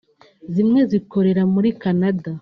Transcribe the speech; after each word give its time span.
zimwe 0.53 0.81
zikorera 0.91 1.43
muri 1.53 1.69
Canada 1.81 2.31